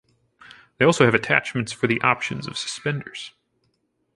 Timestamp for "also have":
0.85-1.13